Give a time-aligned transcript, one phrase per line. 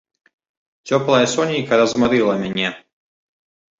[0.93, 2.67] Цёплае сонейка размарыла мяне.